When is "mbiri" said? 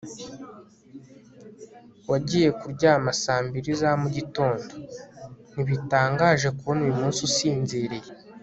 3.47-3.71